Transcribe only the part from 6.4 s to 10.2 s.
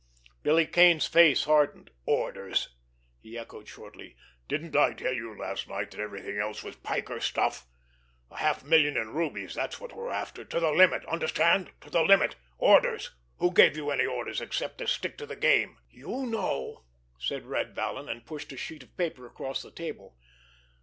was piker stuff? A half million in rubies, that's what we're